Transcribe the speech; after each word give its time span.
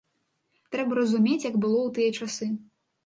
Трэба 0.75 0.97
разумець, 0.99 1.45
як 1.49 1.55
было 1.67 1.79
ў 1.83 1.89
тыя 1.95 2.09
часы. 2.21 2.49